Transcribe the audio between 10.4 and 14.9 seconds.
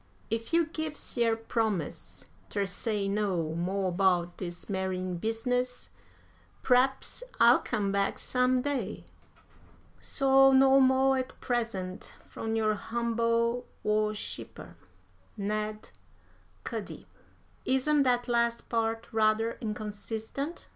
no mo' at present, from your humble worshipper,